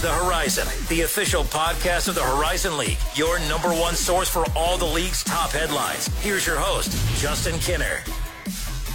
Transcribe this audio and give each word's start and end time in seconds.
The 0.00 0.12
Horizon, 0.12 0.68
the 0.88 1.00
official 1.00 1.42
podcast 1.42 2.06
of 2.06 2.14
the 2.14 2.22
Horizon 2.22 2.78
League, 2.78 2.98
your 3.16 3.40
number 3.48 3.70
one 3.70 3.96
source 3.96 4.28
for 4.28 4.44
all 4.54 4.78
the 4.78 4.84
league's 4.84 5.24
top 5.24 5.50
headlines. 5.50 6.06
Here's 6.20 6.46
your 6.46 6.56
host, 6.56 6.92
Justin 7.20 7.54
Kinner. 7.54 8.04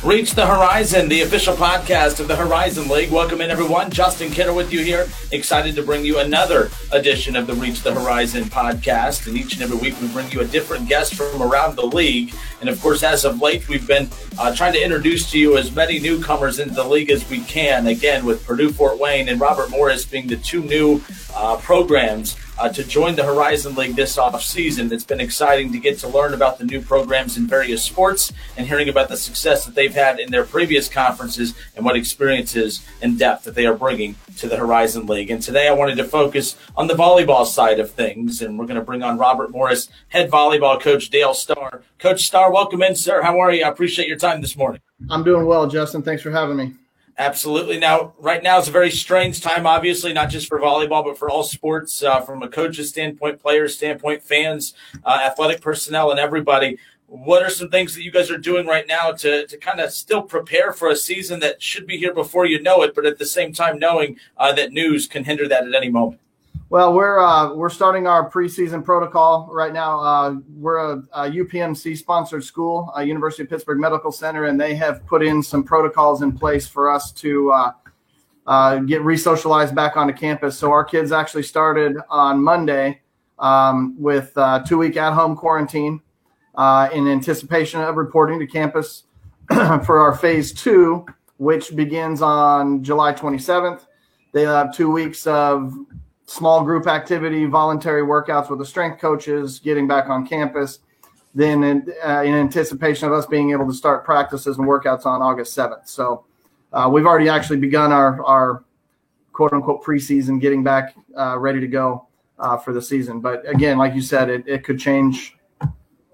Reach 0.04 0.34
the 0.34 0.46
Horizon, 0.46 1.08
the 1.08 1.22
official 1.22 1.56
podcast 1.56 2.20
of 2.20 2.28
the 2.28 2.36
Horizon 2.36 2.90
League. 2.90 3.10
Welcome 3.10 3.40
in, 3.40 3.50
everyone. 3.50 3.90
Justin 3.90 4.32
Kinner 4.32 4.54
with 4.54 4.74
you 4.74 4.82
here. 4.82 5.08
Excited 5.32 5.76
to 5.76 5.82
bring 5.82 6.04
you 6.04 6.20
another 6.20 6.70
edition 6.92 7.38
of 7.38 7.48
the 7.48 7.54
Reach 7.54 7.84
the 7.84 7.94
Horizon 7.94 8.44
podcast. 8.44 9.28
And 9.28 9.38
each 9.38 9.54
and 9.54 9.64
every 9.64 9.78
week, 9.78 10.00
we 10.02 10.10
bring 10.10 10.30
you 10.30 10.42
a 10.42 10.46
different 10.46 10.90
guest 10.90 11.16
from 11.16 11.42
around 11.42 11.78
the 11.78 11.86
league. 11.86 12.36
And 12.60 12.70
of 12.70 12.82
course, 12.82 13.02
as 13.02 13.24
of 13.24 13.42
late, 13.42 13.70
we've 13.70 13.88
been 13.88 14.10
uh, 14.38 14.54
trying 14.54 14.74
to 14.74 14.84
introduce 14.84 15.32
to 15.32 15.40
you 15.40 15.58
as 15.58 15.74
many 15.74 16.02
newcomers 16.02 16.60
into 16.60 16.74
the 16.74 16.84
league 16.84 17.10
as 17.10 17.30
we 17.30 17.40
can. 17.40 17.88
Again, 17.88 18.26
with 18.26 18.46
Purdue 18.46 18.74
Fort 18.74 19.00
Wayne 19.00 19.30
and 19.30 19.40
Robert 19.40 19.70
Morris 19.70 20.04
being 20.04 20.28
the 20.28 20.36
two 20.36 20.64
new 20.64 21.02
uh, 21.34 21.56
programs 21.56 22.36
uh, 22.64 22.70
to 22.70 22.82
join 22.86 23.14
the 23.14 23.24
Horizon 23.24 23.76
League 23.76 23.94
this 23.94 24.18
off 24.18 24.42
season. 24.42 24.90
It's 24.94 25.04
been 25.04 25.20
exciting 25.20 25.74
to 25.74 25.80
get 25.80 26.00
to 26.00 26.08
learn 26.08 26.34
about 26.34 26.58
the 26.58 26.64
new 26.64 26.80
programs 26.80 27.36
in 27.36 27.46
various 27.46 27.84
sports 27.84 28.32
and 28.56 28.66
hearing 28.66 28.88
about 28.88 29.10
the 29.10 29.18
success 29.18 29.66
that 29.66 29.76
they've 29.76 29.94
had 29.94 30.18
in 30.18 30.32
their 30.32 30.46
previous 30.46 30.88
conferences 30.88 31.56
and 31.76 31.84
what 31.84 31.98
experiences 31.98 32.88
and 33.02 33.20
depth 33.20 33.44
that 33.44 33.56
they 33.56 33.66
are 33.66 33.76
bringing 33.76 34.16
to 34.38 34.48
the 34.48 34.56
Horizon 34.56 35.08
League. 35.08 35.30
And 35.30 35.44
today 35.44 35.68
I 35.68 35.74
wanted 35.74 35.98
to 35.98 36.06
focus 36.06 36.56
on 36.78 36.88
the 36.88 36.94
volleyball 36.94 37.46
side 37.46 37.82
of 37.82 37.92
things, 37.92 38.42
and 38.42 38.58
we're 38.58 38.66
going 38.66 38.80
to 38.80 38.86
bring 38.86 39.04
on 39.04 39.18
Robert 39.18 39.52
Morris, 39.52 39.90
head 40.08 40.32
volleyball 40.32 40.80
coach 40.80 41.10
Dale 41.10 41.34
Starr. 41.34 41.82
Coach 42.00 42.26
Starr, 42.26 42.50
welcome 42.50 42.82
in, 42.82 42.96
sir. 42.96 43.22
How 43.24 43.42
are 43.42 43.52
you? 43.52 43.66
I 43.66 43.68
appreciate 43.68 44.08
your 44.08 44.18
time 44.18 44.40
this 44.40 44.56
morning. 44.56 44.80
I'm 45.10 45.26
doing 45.26 45.46
well, 45.46 45.68
Justin. 45.68 46.02
Thanks 46.02 46.24
for 46.24 46.32
having 46.32 46.56
me. 46.56 46.74
Absolutely. 47.18 47.78
Now, 47.78 48.14
right 48.18 48.42
now 48.42 48.58
is 48.58 48.68
a 48.68 48.72
very 48.72 48.90
strange 48.90 49.40
time, 49.42 49.68
obviously, 49.68 50.14
not 50.14 50.30
just 50.30 50.48
for 50.48 50.60
volleyball, 50.60 51.04
but 51.04 51.18
for 51.18 51.30
all 51.30 51.44
sports, 51.44 52.02
uh, 52.02 52.22
from 52.22 52.42
a 52.42 52.48
coach's 52.48 52.90
standpoint, 52.90 53.40
players' 53.40 53.76
standpoint, 53.76 54.24
fans, 54.24 54.74
uh, 55.04 55.20
athletic 55.24 55.62
personnel, 55.62 56.10
and 56.10 56.20
everybody. 56.20 56.78
What 57.06 57.44
are 57.44 57.52
some 57.52 57.70
things 57.70 57.94
that 57.94 58.02
you 58.02 58.10
guys 58.10 58.32
are 58.32 58.40
doing 58.40 58.66
right 58.66 58.88
now 58.88 59.12
to, 59.12 59.46
to 59.46 59.58
kind 59.58 59.80
of 59.80 59.92
still 59.92 60.24
prepare 60.24 60.74
for 60.74 60.90
a 60.90 60.96
season 60.96 61.40
that 61.42 61.62
should 61.62 61.86
be 61.86 61.98
here 61.98 62.14
before 62.14 62.48
you 62.48 62.60
know 62.60 62.82
it, 62.82 62.96
but 62.96 63.06
at 63.06 63.20
the 63.20 63.28
same 63.28 63.54
time 63.54 63.78
knowing 63.78 64.18
uh, 64.38 64.52
that 64.54 64.72
news 64.72 65.08
can 65.08 65.24
hinder 65.24 65.48
that 65.48 65.68
at 65.68 65.76
any 65.76 65.90
moment? 65.90 66.20
Well, 66.74 66.92
we're 66.96 67.20
uh, 67.20 67.54
we're 67.54 67.70
starting 67.70 68.08
our 68.08 68.28
preseason 68.28 68.84
protocol 68.84 69.48
right 69.52 69.72
now. 69.72 70.00
Uh, 70.00 70.38
we're 70.56 70.78
a, 70.78 71.04
a, 71.14 71.30
UPMC 71.30 71.96
sponsored 71.96 72.44
school, 72.44 72.92
a 72.96 73.04
University 73.04 73.44
of 73.44 73.50
Pittsburgh 73.52 73.80
Medical 73.80 74.12
Center, 74.12 74.46
and 74.46 74.60
they 74.60 74.74
have 74.74 75.06
put 75.06 75.22
in 75.22 75.44
some 75.44 75.64
protocols 75.64 76.24
in 76.24 76.32
place 76.32 76.68
for 76.68 76.90
us 76.90 77.12
to 77.12 77.52
uh, 77.52 77.72
uh 78.48 78.78
get 78.78 79.04
resocialized 79.04 79.76
back 79.76 79.98
onto 79.98 80.16
campus. 80.16 80.58
So 80.58 80.72
our 80.72 80.84
kids 80.84 81.12
actually 81.12 81.44
started 81.44 81.96
on 82.10 82.44
Monday 82.44 83.02
um, 83.38 83.96
with 84.02 84.36
uh, 84.36 84.64
two 84.64 84.80
week 84.80 84.98
at 84.98 85.14
home 85.14 85.36
quarantine 85.36 86.02
in 86.58 87.08
anticipation 87.08 87.82
of 87.82 87.98
reporting 87.98 88.40
to 88.40 88.48
campus 88.48 89.04
for 89.86 90.00
our 90.00 90.16
phase 90.16 90.52
two, 90.52 91.06
which 91.38 91.76
begins 91.76 92.24
on 92.24 92.84
July 92.84 93.14
27th. 93.14 93.86
They 94.32 94.42
have 94.42 94.76
two 94.76 94.90
weeks 94.90 95.28
of 95.28 95.78
small 96.26 96.64
group 96.64 96.88
activity, 96.88 97.46
voluntary 97.46 98.02
workouts 98.02 98.50
with 98.50 98.60
the 98.60 98.66
strength 98.66 99.00
coaches, 99.00 99.60
getting 99.60 99.88
back 99.88 100.10
on 100.10 100.26
campus. 100.26 100.80
Then, 101.36 101.64
in, 101.64 101.92
uh, 102.06 102.22
in 102.22 102.36
anticipation 102.36 103.08
of 103.08 103.14
us 103.14 103.26
being 103.26 103.52
able 103.52 103.66
to 103.66 103.74
start 103.74 104.06
practices 104.06 104.60
and 104.60 104.68
workouts 104.68 105.08
on 105.08 105.22
August 105.22 105.58
7th. 105.58 105.88
So, 105.88 106.26
uh, 106.72 106.90
we've 106.92 107.08
already 107.08 107.28
actually 107.28 107.58
begun 107.58 107.92
our, 107.92 108.24
our 108.24 108.64
quote 109.32 109.52
unquote 109.52 109.84
preseason, 109.84 110.40
getting 110.40 110.64
back 110.64 110.96
uh, 111.18 111.38
ready 111.40 111.60
to 111.60 111.68
go 111.68 112.08
uh, 112.40 112.58
for 112.58 112.72
the 112.72 112.82
season. 112.82 113.20
But 113.20 113.48
again, 113.50 113.78
like 113.78 113.96
you 113.96 114.02
said, 114.02 114.30
it, 114.30 114.48
it 114.48 114.64
could 114.64 114.80
change 114.80 115.36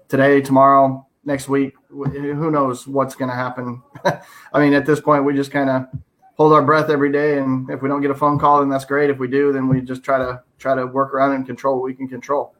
today, 0.08 0.40
tomorrow, 0.40 1.06
next 1.24 1.48
week. 1.48 1.74
Who 1.90 2.50
knows 2.50 2.86
what's 2.86 3.14
going 3.14 3.30
to 3.30 3.34
happen? 3.34 3.82
I 4.04 4.60
mean, 4.60 4.74
at 4.74 4.86
this 4.86 5.00
point, 5.00 5.24
we 5.24 5.34
just 5.34 5.50
kind 5.50 5.70
of 5.70 5.86
hold 6.40 6.54
our 6.54 6.62
breath 6.62 6.88
every 6.88 7.12
day. 7.12 7.36
And 7.36 7.68
if 7.68 7.82
we 7.82 7.88
don't 7.90 8.00
get 8.00 8.10
a 8.10 8.14
phone 8.14 8.38
call, 8.38 8.60
then 8.60 8.70
that's 8.70 8.86
great. 8.86 9.10
If 9.10 9.18
we 9.18 9.28
do, 9.28 9.52
then 9.52 9.68
we 9.68 9.82
just 9.82 10.02
try 10.02 10.16
to 10.16 10.42
try 10.58 10.74
to 10.74 10.86
work 10.86 11.12
around 11.12 11.34
and 11.34 11.44
control 11.44 11.76
what 11.76 11.84
we 11.84 11.92
can 11.92 12.08
control. 12.08 12.54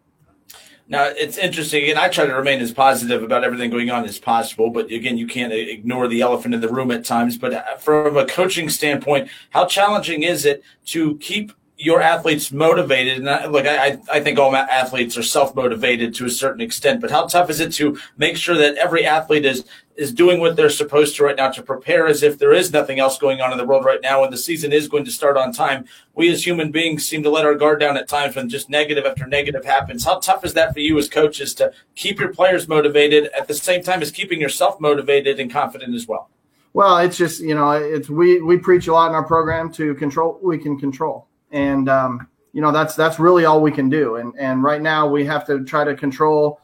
Now 0.86 1.04
it's 1.04 1.38
interesting, 1.38 1.88
and 1.88 1.98
I 1.98 2.10
try 2.10 2.26
to 2.26 2.34
remain 2.34 2.60
as 2.60 2.72
positive 2.72 3.22
about 3.22 3.42
everything 3.42 3.70
going 3.70 3.90
on 3.90 4.04
as 4.04 4.18
possible. 4.18 4.68
But 4.68 4.90
again, 4.90 5.16
you 5.16 5.26
can't 5.26 5.50
ignore 5.50 6.08
the 6.08 6.20
elephant 6.20 6.52
in 6.52 6.60
the 6.60 6.68
room 6.68 6.90
at 6.90 7.06
times. 7.06 7.38
But 7.38 7.80
from 7.80 8.18
a 8.18 8.26
coaching 8.26 8.68
standpoint, 8.68 9.30
how 9.48 9.64
challenging 9.64 10.24
is 10.24 10.44
it 10.44 10.62
to 10.86 11.16
keep 11.16 11.52
your 11.80 12.02
athletes 12.02 12.52
motivated? 12.52 13.18
And 13.18 13.30
I, 13.30 13.46
look, 13.46 13.66
I, 13.66 13.98
I 14.12 14.20
think 14.20 14.38
all 14.38 14.54
athletes 14.54 15.16
are 15.16 15.22
self 15.22 15.54
motivated 15.54 16.14
to 16.16 16.26
a 16.26 16.30
certain 16.30 16.60
extent, 16.60 17.00
but 17.00 17.10
how 17.10 17.26
tough 17.26 17.50
is 17.50 17.60
it 17.60 17.72
to 17.74 17.98
make 18.18 18.36
sure 18.36 18.56
that 18.56 18.76
every 18.76 19.06
athlete 19.06 19.44
is 19.44 19.64
is 19.96 20.12
doing 20.12 20.40
what 20.40 20.56
they're 20.56 20.70
supposed 20.70 21.14
to 21.14 21.24
right 21.24 21.36
now 21.36 21.50
to 21.50 21.62
prepare 21.62 22.06
as 22.06 22.22
if 22.22 22.38
there 22.38 22.54
is 22.54 22.72
nothing 22.72 22.98
else 22.98 23.18
going 23.18 23.42
on 23.42 23.52
in 23.52 23.58
the 23.58 23.66
world 23.66 23.84
right 23.84 24.00
now 24.02 24.24
and 24.24 24.32
the 24.32 24.38
season 24.38 24.72
is 24.72 24.88
going 24.88 25.04
to 25.04 25.10
start 25.10 25.36
on 25.36 25.52
time. 25.52 25.84
We 26.14 26.30
as 26.30 26.46
human 26.46 26.70
beings 26.70 27.06
seem 27.06 27.22
to 27.22 27.28
let 27.28 27.44
our 27.44 27.54
guard 27.54 27.80
down 27.80 27.98
at 27.98 28.08
times 28.08 28.34
when 28.34 28.48
just 28.48 28.70
negative 28.70 29.04
after 29.04 29.26
negative 29.26 29.62
happens. 29.62 30.04
How 30.04 30.18
tough 30.18 30.42
is 30.42 30.54
that 30.54 30.72
for 30.72 30.80
you 30.80 30.96
as 30.96 31.06
coaches 31.06 31.52
to 31.54 31.72
keep 31.96 32.18
your 32.18 32.32
players 32.32 32.66
motivated 32.66 33.30
at 33.38 33.46
the 33.46 33.52
same 33.52 33.82
time 33.82 34.00
as 34.00 34.10
keeping 34.10 34.40
yourself 34.40 34.80
motivated 34.80 35.38
and 35.38 35.52
confident 35.52 35.94
as 35.94 36.08
well? 36.08 36.30
Well, 36.72 36.98
it's 36.98 37.18
just, 37.18 37.40
you 37.40 37.54
know, 37.54 37.72
it's 37.72 38.08
we 38.08 38.40
we 38.40 38.56
preach 38.56 38.86
a 38.86 38.92
lot 38.92 39.08
in 39.08 39.14
our 39.14 39.24
program 39.24 39.70
to 39.72 39.94
control 39.96 40.38
we 40.42 40.56
can 40.56 40.78
control. 40.78 41.26
And 41.50 41.88
um, 41.88 42.28
you 42.52 42.60
know, 42.60 42.72
that's 42.72 42.94
that's 42.94 43.18
really 43.18 43.44
all 43.44 43.60
we 43.60 43.72
can 43.72 43.88
do. 43.88 44.16
And 44.16 44.34
and 44.38 44.62
right 44.62 44.80
now 44.80 45.08
we 45.08 45.24
have 45.26 45.46
to 45.46 45.64
try 45.64 45.84
to 45.84 45.94
control 45.94 46.60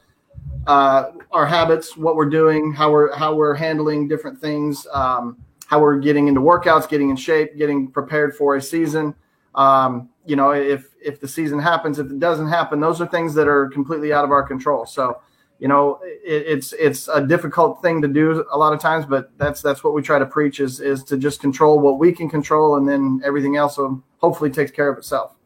uh, 0.67 1.13
our 1.31 1.47
habits, 1.47 1.97
what 1.97 2.17
we're 2.17 2.29
doing, 2.29 2.73
how 2.73 2.91
we're 2.91 3.15
how 3.15 3.35
we're 3.35 3.55
handling 3.55 4.09
different 4.09 4.39
things, 4.41 4.87
um, 4.93 5.37
how 5.67 5.81
we're 5.81 5.99
getting 5.99 6.29
into 6.29 6.41
workouts, 6.41 6.89
getting 6.89 7.11
in 7.11 7.17
shape, 7.17 7.57
getting 7.57 7.89
prepared 7.91 8.37
for 8.37 8.57
a 8.57 8.63
season. 8.63 9.15
Um, 9.55 10.09
you 10.25 10.37
know, 10.37 10.51
if 10.51 10.89
if 11.03 11.21
the 11.21 11.29
season 11.29 11.59
happens, 11.59 11.99
if 11.99 12.11
it 12.11 12.19
doesn't 12.19 12.49
happen, 12.49 12.81
those 12.81 13.01
are 13.01 13.07
things 13.07 13.35
that 13.35 13.49
are 13.49 13.69
completely 13.69 14.13
out 14.13 14.25
of 14.25 14.31
our 14.31 14.43
control. 14.43 14.87
So, 14.87 15.21
you 15.59 15.69
know, 15.69 15.99
it, 16.03 16.45
it's 16.47 16.73
it's 16.75 17.09
a 17.09 17.27
difficult 17.27 17.81
thing 17.83 18.03
to 18.03 18.09
do 18.09 18.45
a 18.53 18.59
lot 18.59 18.73
of 18.73 18.81
times, 18.81 19.07
but 19.07 19.31
that's 19.39 19.63
that's 19.63 19.83
what 19.83 19.95
we 19.95 20.03
try 20.03 20.19
to 20.19 20.27
preach 20.27 20.61
is 20.61 20.81
is 20.81 21.03
to 21.05 21.17
just 21.17 21.41
control 21.41 21.81
what 21.81 21.99
we 21.99 22.13
can 22.13 22.29
control, 22.29 22.77
and 22.77 22.89
then 22.89 23.21
everything 23.25 23.57
else 23.57 23.79
will 23.79 24.03
hopefully 24.19 24.51
takes 24.51 24.71
care 24.71 24.89
of 24.89 24.99
itself. 24.99 25.37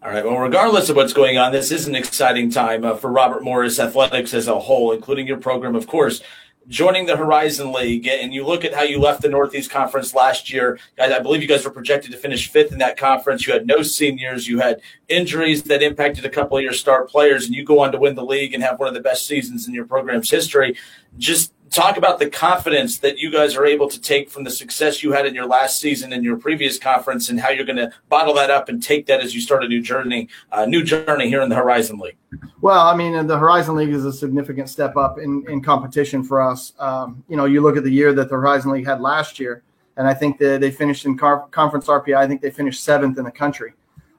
All 0.00 0.10
right. 0.10 0.24
Well, 0.24 0.38
regardless 0.38 0.88
of 0.90 0.96
what's 0.96 1.12
going 1.12 1.38
on, 1.38 1.50
this 1.50 1.72
is 1.72 1.88
an 1.88 1.96
exciting 1.96 2.50
time 2.50 2.84
uh, 2.84 2.94
for 2.94 3.10
Robert 3.10 3.42
Morris 3.42 3.80
athletics 3.80 4.32
as 4.32 4.46
a 4.46 4.56
whole, 4.56 4.92
including 4.92 5.26
your 5.26 5.38
program, 5.38 5.74
of 5.74 5.88
course. 5.88 6.22
Joining 6.68 7.06
the 7.06 7.16
Horizon 7.16 7.72
League, 7.72 8.06
and 8.06 8.34
you 8.34 8.44
look 8.44 8.62
at 8.62 8.74
how 8.74 8.82
you 8.82 9.00
left 9.00 9.22
the 9.22 9.28
Northeast 9.30 9.70
Conference 9.70 10.14
last 10.14 10.52
year. 10.52 10.78
I 11.00 11.18
believe 11.18 11.40
you 11.40 11.48
guys 11.48 11.64
were 11.64 11.70
projected 11.70 12.12
to 12.12 12.18
finish 12.18 12.50
fifth 12.50 12.72
in 12.72 12.78
that 12.78 12.98
conference. 12.98 13.46
You 13.46 13.54
had 13.54 13.66
no 13.66 13.80
seniors. 13.82 14.46
You 14.46 14.58
had 14.58 14.82
injuries 15.08 15.62
that 15.62 15.82
impacted 15.82 16.26
a 16.26 16.28
couple 16.28 16.58
of 16.58 16.62
your 16.62 16.74
star 16.74 17.06
players, 17.06 17.46
and 17.46 17.54
you 17.54 17.64
go 17.64 17.80
on 17.80 17.90
to 17.92 17.98
win 17.98 18.16
the 18.16 18.24
league 18.24 18.52
and 18.52 18.62
have 18.62 18.78
one 18.78 18.86
of 18.86 18.92
the 18.92 19.00
best 19.00 19.26
seasons 19.26 19.66
in 19.66 19.72
your 19.72 19.86
program's 19.86 20.30
history. 20.30 20.76
Just 21.16 21.54
talk 21.70 21.96
about 21.96 22.18
the 22.18 22.28
confidence 22.28 22.98
that 22.98 23.18
you 23.18 23.30
guys 23.30 23.56
are 23.56 23.64
able 23.64 23.88
to 23.88 23.98
take 23.98 24.28
from 24.28 24.44
the 24.44 24.50
success 24.50 25.02
you 25.02 25.12
had 25.12 25.24
in 25.24 25.34
your 25.34 25.46
last 25.46 25.78
season 25.78 26.12
in 26.12 26.22
your 26.22 26.36
previous 26.36 26.78
conference 26.78 27.30
and 27.30 27.40
how 27.40 27.48
you're 27.48 27.64
going 27.64 27.76
to 27.76 27.90
bottle 28.10 28.34
that 28.34 28.50
up 28.50 28.68
and 28.68 28.82
take 28.82 29.06
that 29.06 29.20
as 29.20 29.34
you 29.34 29.40
start 29.40 29.64
a 29.64 29.68
new 29.68 29.80
journey 29.80 30.28
uh, 30.52 30.64
new 30.64 30.82
journey 30.82 31.28
here 31.28 31.42
in 31.42 31.48
the 31.48 31.56
horizon 31.56 31.98
league 31.98 32.16
well 32.60 32.86
i 32.86 32.94
mean 32.94 33.26
the 33.26 33.36
horizon 33.36 33.74
league 33.74 33.90
is 33.90 34.04
a 34.04 34.12
significant 34.12 34.68
step 34.68 34.96
up 34.96 35.18
in, 35.18 35.44
in 35.48 35.60
competition 35.62 36.22
for 36.22 36.40
us 36.40 36.72
um, 36.78 37.22
you 37.28 37.36
know 37.36 37.44
you 37.44 37.60
look 37.60 37.76
at 37.76 37.84
the 37.84 37.90
year 37.90 38.12
that 38.12 38.28
the 38.28 38.34
horizon 38.34 38.72
league 38.72 38.86
had 38.86 39.00
last 39.00 39.38
year 39.38 39.62
and 39.96 40.06
i 40.06 40.14
think 40.14 40.38
that 40.38 40.60
they 40.60 40.70
finished 40.70 41.04
in 41.04 41.16
car- 41.16 41.46
conference 41.50 41.86
rpi 41.86 42.16
i 42.16 42.26
think 42.26 42.40
they 42.40 42.50
finished 42.50 42.82
seventh 42.82 43.18
in 43.18 43.24
the 43.24 43.30
country 43.30 43.72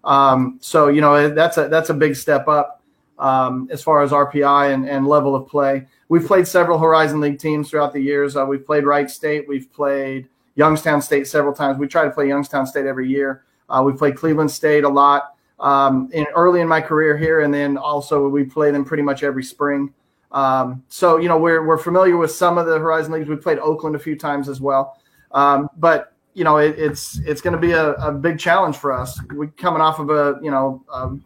um, 0.06 0.58
so 0.62 0.88
you 0.88 1.02
know 1.02 1.30
that's 1.30 1.58
a 1.58 1.68
that's 1.68 1.90
a 1.90 1.94
big 1.94 2.16
step 2.16 2.48
up 2.48 2.82
um, 3.20 3.68
as 3.70 3.84
far 3.84 4.02
as 4.02 4.12
rpi 4.12 4.74
and, 4.74 4.88
and 4.88 5.08
level 5.08 5.36
of 5.36 5.48
play 5.48 5.86
we've 6.10 6.26
played 6.26 6.48
several 6.48 6.78
Horizon 6.78 7.22
League 7.22 7.40
teams 7.40 7.70
throughout 7.70 7.94
the 7.94 8.02
years. 8.02 8.36
Uh, 8.36 8.46
we've 8.46 8.66
played 8.66 8.84
Wright 8.84 9.10
State, 9.10 9.48
we've 9.48 9.72
played 9.72 10.28
Youngstown 10.56 11.02
State 11.02 11.28
several 11.28 11.54
times. 11.54 11.78
We 11.78 11.88
try 11.88 12.04
to 12.04 12.12
play 12.12 12.28
Youngstown 12.28 12.68
State 12.68 12.86
every 12.86 13.08
year. 13.08 13.44
Uh, 13.70 13.84
we 13.86 13.94
played 13.94 14.18
Cleveland 14.18 14.52
State 14.52 14.84
a 14.84 14.90
lot 14.90 15.36
um, 15.60 16.10
in 16.14 16.26
early 16.36 16.62
in 16.62 16.68
my 16.68 16.82
career 16.82 17.18
here, 17.18 17.42
and 17.42 17.54
then 17.54 17.78
also 17.78 18.28
we 18.28 18.44
play 18.44 18.72
them 18.72 18.86
pretty 18.86 19.04
much 19.04 19.24
every 19.24 19.44
spring. 19.44 19.94
Um, 20.32 20.84
so 20.90 21.18
you 21.18 21.28
know 21.28 21.38
we're 21.38 21.66
we're 21.66 21.78
familiar 21.78 22.18
with 22.18 22.32
some 22.32 22.58
of 22.58 22.66
the 22.66 22.78
Horizon 22.78 23.14
leagues. 23.14 23.28
We 23.28 23.36
played 23.36 23.60
Oakland 23.60 23.96
a 23.96 24.00
few 24.00 24.18
times 24.18 24.48
as 24.48 24.62
well, 24.62 24.98
um, 25.32 25.70
but 25.78 26.14
you 26.34 26.44
know 26.44 26.58
it, 26.58 26.78
it's 26.78 27.20
it's 27.20 27.42
going 27.42 27.56
to 27.56 27.60
be 27.60 27.72
a, 27.72 27.94
a, 27.94 28.12
big 28.12 28.38
challenge 28.38 28.78
for 28.78 28.94
us. 28.94 29.20
We 29.34 29.48
coming 29.48 29.82
off 29.82 30.00
of 30.00 30.10
a 30.10 30.40
you 30.42 30.52
know 30.52 30.86
a 30.94 31.18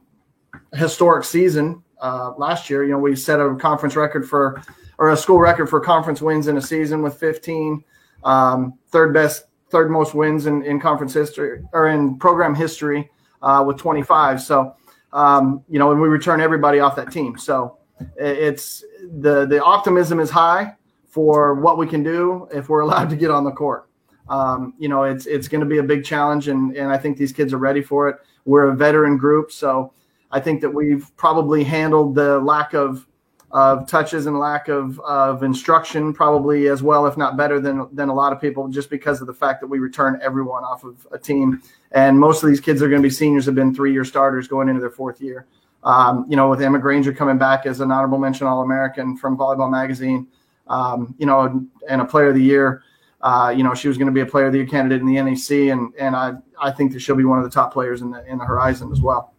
historic 0.75 1.25
season 1.25 1.83
uh, 2.03 2.33
last 2.37 2.69
year. 2.69 2.83
You 2.83 2.91
know, 2.91 2.99
we 2.99 3.15
set 3.15 3.39
a 3.39 3.55
conference 3.55 3.95
record 3.95 4.27
for, 4.27 4.61
or 4.99 5.09
a 5.11 5.17
school 5.17 5.39
record 5.39 5.69
for 5.69 5.79
conference 5.79 6.21
wins 6.21 6.47
in 6.47 6.57
a 6.57 6.61
season 6.61 7.01
with 7.01 7.15
15, 7.17 7.83
um, 8.23 8.77
third 8.89 9.13
best, 9.13 9.45
third 9.69 9.89
most 9.89 10.13
wins 10.13 10.45
in, 10.45 10.63
in 10.63 10.79
conference 10.79 11.13
history 11.13 11.61
or 11.71 11.87
in 11.87 12.19
program 12.19 12.53
history. 12.53 13.09
Uh, 13.43 13.63
with 13.65 13.77
25. 13.77 14.41
So, 14.41 14.75
um, 15.11 15.63
you 15.69 15.77
know, 15.77 15.91
and 15.91 16.01
we 16.01 16.07
return 16.07 16.41
everybody 16.41 16.79
off 16.79 16.95
that 16.95 17.11
team. 17.11 17.37
So 17.37 17.77
it's 18.17 18.83
the 19.19 19.45
the 19.45 19.63
optimism 19.63 20.19
is 20.19 20.29
high 20.29 20.75
for 21.05 21.55
what 21.55 21.77
we 21.77 21.85
can 21.85 22.01
do 22.01 22.47
if 22.51 22.69
we're 22.69 22.79
allowed 22.87 23.09
to 23.11 23.15
get 23.15 23.29
on 23.29 23.43
the 23.43 23.51
court. 23.51 23.89
Um, 24.29 24.73
you 24.79 24.89
know, 24.89 25.03
it's 25.03 25.25
it's 25.25 25.47
going 25.47 25.61
to 25.61 25.67
be 25.67 25.77
a 25.77 25.83
big 25.83 26.03
challenge, 26.03 26.47
and 26.47 26.75
and 26.75 26.91
I 26.91 26.97
think 26.97 27.17
these 27.17 27.33
kids 27.33 27.53
are 27.53 27.57
ready 27.57 27.81
for 27.81 28.09
it. 28.09 28.17
We're 28.45 28.69
a 28.69 28.75
veteran 28.75 29.17
group, 29.17 29.51
so 29.51 29.93
I 30.31 30.39
think 30.39 30.61
that 30.61 30.69
we've 30.69 31.15
probably 31.17 31.63
handled 31.63 32.15
the 32.15 32.39
lack 32.39 32.73
of 32.73 33.05
of 33.53 33.87
touches 33.87 34.25
and 34.25 34.39
lack 34.39 34.67
of, 34.67 34.99
of 35.01 35.43
instruction 35.43 36.11
probably 36.11 36.67
as 36.69 36.81
well, 36.81 37.05
if 37.05 37.17
not 37.17 37.37
better 37.37 37.59
than 37.59 37.87
than 37.93 38.09
a 38.09 38.13
lot 38.13 38.33
of 38.33 38.41
people, 38.41 38.67
just 38.67 38.89
because 38.89 39.21
of 39.21 39.27
the 39.27 39.33
fact 39.33 39.61
that 39.61 39.67
we 39.67 39.77
return 39.77 40.19
everyone 40.23 40.63
off 40.63 40.83
of 40.83 41.07
a 41.11 41.19
team. 41.19 41.61
And 41.91 42.19
most 42.19 42.41
of 42.41 42.49
these 42.49 42.59
kids 42.59 42.81
are 42.81 42.89
going 42.89 43.01
to 43.01 43.07
be 43.07 43.13
seniors, 43.13 43.45
have 43.45 43.53
been 43.53 43.73
three 43.73 43.93
year 43.93 44.03
starters 44.03 44.47
going 44.47 44.69
into 44.69 44.81
their 44.81 44.89
fourth 44.89 45.21
year. 45.21 45.45
Um, 45.83 46.25
you 46.27 46.35
know, 46.35 46.49
with 46.49 46.61
Emma 46.61 46.79
Granger 46.79 47.13
coming 47.13 47.37
back 47.37 47.65
as 47.65 47.79
an 47.79 47.91
honorable 47.91 48.17
mention 48.17 48.47
All 48.47 48.63
American 48.63 49.17
from 49.17 49.37
Volleyball 49.37 49.69
Magazine, 49.69 50.27
um, 50.67 51.13
you 51.19 51.27
know, 51.27 51.63
and 51.87 52.01
a 52.01 52.05
Player 52.05 52.29
of 52.29 52.35
the 52.35 52.41
Year. 52.41 52.81
Uh, 53.21 53.53
you 53.55 53.63
know, 53.63 53.75
she 53.75 53.87
was 53.87 53.97
going 53.97 54.07
to 54.07 54.13
be 54.13 54.21
a 54.21 54.25
Player 54.25 54.47
of 54.47 54.53
the 54.53 54.59
Year 54.59 54.67
candidate 54.67 55.01
in 55.01 55.07
the 55.07 55.21
NEC, 55.21 55.71
and 55.71 55.93
and 55.99 56.15
I 56.15 56.33
I 56.59 56.71
think 56.71 56.91
that 56.93 57.01
she'll 57.01 57.15
be 57.15 57.23
one 57.23 57.37
of 57.37 57.43
the 57.43 57.51
top 57.51 57.71
players 57.71 58.01
in 58.01 58.09
the 58.09 58.25
in 58.25 58.39
the 58.39 58.45
Horizon 58.45 58.91
as 58.91 58.99
well 58.99 59.32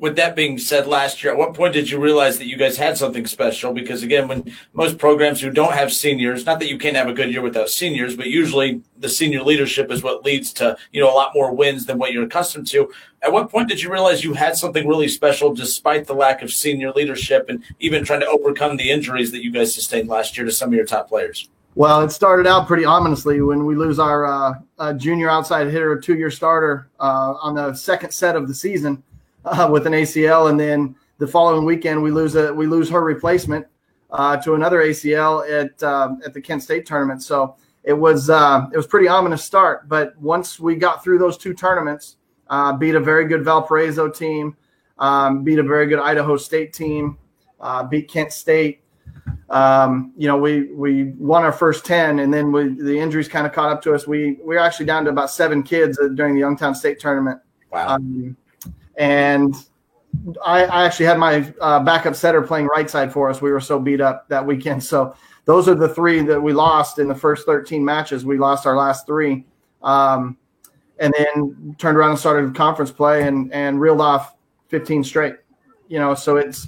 with 0.00 0.16
that 0.16 0.34
being 0.34 0.56
said, 0.56 0.86
last 0.86 1.22
year, 1.22 1.30
at 1.30 1.38
what 1.38 1.52
point 1.52 1.74
did 1.74 1.90
you 1.90 2.00
realize 2.00 2.38
that 2.38 2.46
you 2.46 2.56
guys 2.56 2.78
had 2.78 2.96
something 2.96 3.26
special? 3.26 3.74
Because 3.74 4.02
again, 4.02 4.28
when 4.28 4.50
most 4.72 4.96
programs 4.96 5.42
who 5.42 5.50
don't 5.50 5.74
have 5.74 5.92
seniors, 5.92 6.46
not 6.46 6.58
that 6.58 6.70
you 6.70 6.78
can't 6.78 6.96
have 6.96 7.08
a 7.08 7.12
good 7.12 7.30
year 7.30 7.42
without 7.42 7.68
seniors, 7.68 8.16
but 8.16 8.26
usually 8.28 8.80
the 8.96 9.10
senior 9.10 9.42
leadership 9.42 9.90
is 9.90 10.02
what 10.02 10.24
leads 10.24 10.54
to 10.54 10.76
you 10.92 11.02
know 11.02 11.12
a 11.12 11.14
lot 11.14 11.32
more 11.34 11.54
wins 11.54 11.84
than 11.84 11.98
what 11.98 12.12
you're 12.12 12.24
accustomed 12.24 12.66
to. 12.68 12.90
At 13.22 13.30
what 13.30 13.50
point 13.50 13.68
did 13.68 13.82
you 13.82 13.92
realize 13.92 14.24
you 14.24 14.32
had 14.32 14.56
something 14.56 14.88
really 14.88 15.08
special, 15.08 15.54
despite 15.54 16.06
the 16.06 16.14
lack 16.14 16.40
of 16.40 16.50
senior 16.50 16.92
leadership 16.92 17.50
and 17.50 17.62
even 17.78 18.02
trying 18.02 18.20
to 18.20 18.28
overcome 18.28 18.78
the 18.78 18.90
injuries 18.90 19.30
that 19.32 19.44
you 19.44 19.52
guys 19.52 19.74
sustained 19.74 20.08
last 20.08 20.34
year 20.38 20.46
to 20.46 20.52
some 20.52 20.70
of 20.70 20.74
your 20.74 20.86
top 20.86 21.10
players? 21.10 21.50
Well, 21.74 22.00
it 22.00 22.10
started 22.10 22.46
out 22.46 22.66
pretty 22.66 22.86
ominously 22.86 23.42
when 23.42 23.66
we 23.66 23.76
lose 23.76 23.98
our 23.98 24.24
uh, 24.24 24.54
uh, 24.78 24.92
junior 24.94 25.28
outside 25.28 25.68
hitter, 25.68 26.00
two-year 26.00 26.30
starter, 26.30 26.88
uh, 26.98 27.34
on 27.40 27.54
the 27.54 27.74
second 27.74 28.12
set 28.12 28.34
of 28.34 28.48
the 28.48 28.54
season 28.54 29.02
uh, 29.44 29.68
with 29.70 29.86
an 29.86 29.92
ACL, 29.92 30.50
and 30.50 30.58
then 30.58 30.94
the 31.18 31.26
following 31.26 31.64
weekend 31.64 32.02
we 32.02 32.10
lose 32.10 32.34
a 32.34 32.52
we 32.52 32.66
lose 32.66 32.88
her 32.90 33.02
replacement 33.02 33.66
uh, 34.10 34.36
to 34.38 34.54
another 34.54 34.82
ACL 34.82 35.48
at 35.48 35.82
uh, 35.82 36.14
at 36.24 36.34
the 36.34 36.40
Kent 36.40 36.62
State 36.62 36.86
tournament. 36.86 37.22
So 37.22 37.56
it 37.84 37.92
was 37.92 38.30
uh, 38.30 38.66
it 38.72 38.76
was 38.76 38.86
pretty 38.86 39.08
ominous 39.08 39.44
start. 39.44 39.88
But 39.88 40.16
once 40.18 40.58
we 40.58 40.76
got 40.76 41.02
through 41.02 41.18
those 41.18 41.36
two 41.36 41.54
tournaments, 41.54 42.16
uh, 42.48 42.72
beat 42.72 42.94
a 42.94 43.00
very 43.00 43.26
good 43.26 43.44
Valparaiso 43.44 44.08
team, 44.08 44.56
um, 44.98 45.44
beat 45.44 45.58
a 45.58 45.62
very 45.62 45.86
good 45.86 45.98
Idaho 45.98 46.36
State 46.36 46.72
team, 46.72 47.18
uh, 47.60 47.84
beat 47.84 48.08
Kent 48.08 48.32
State. 48.32 48.82
Um, 49.48 50.12
you 50.16 50.28
know, 50.28 50.36
we 50.36 50.72
we 50.72 51.04
won 51.18 51.42
our 51.42 51.52
first 51.52 51.84
ten, 51.84 52.20
and 52.20 52.32
then 52.32 52.52
we, 52.52 52.68
the 52.68 52.98
injuries 52.98 53.28
kind 53.28 53.46
of 53.46 53.52
caught 53.52 53.70
up 53.70 53.82
to 53.82 53.94
us. 53.94 54.06
We 54.06 54.38
we 54.44 54.54
were 54.54 54.60
actually 54.60 54.86
down 54.86 55.04
to 55.04 55.10
about 55.10 55.30
seven 55.30 55.62
kids 55.62 55.98
during 56.14 56.34
the 56.34 56.40
Youngstown 56.40 56.74
State 56.74 57.00
tournament. 57.00 57.40
Wow. 57.72 57.98
And 58.96 59.54
I, 60.44 60.64
I 60.64 60.84
actually 60.84 61.06
had 61.06 61.18
my 61.18 61.52
uh, 61.60 61.80
backup 61.80 62.14
setter 62.14 62.42
playing 62.42 62.66
right 62.66 62.90
side 62.90 63.12
for 63.12 63.30
us. 63.30 63.40
We 63.40 63.52
were 63.52 63.60
so 63.60 63.78
beat 63.78 64.00
up 64.00 64.28
that 64.28 64.44
weekend. 64.44 64.82
So 64.82 65.14
those 65.44 65.68
are 65.68 65.74
the 65.74 65.88
three 65.88 66.22
that 66.22 66.40
we 66.40 66.52
lost 66.52 66.98
in 66.98 67.08
the 67.08 67.14
first 67.14 67.46
13 67.46 67.84
matches. 67.84 68.24
We 68.24 68.38
lost 68.38 68.66
our 68.66 68.76
last 68.76 69.06
three, 69.06 69.44
um, 69.82 70.36
and 70.98 71.14
then 71.16 71.74
turned 71.78 71.96
around 71.96 72.10
and 72.10 72.18
started 72.18 72.54
conference 72.54 72.90
play 72.90 73.26
and 73.26 73.52
and 73.52 73.80
reeled 73.80 74.00
off 74.00 74.36
15 74.68 75.02
straight. 75.02 75.36
You 75.88 75.98
know, 75.98 76.14
so 76.14 76.36
it's 76.36 76.66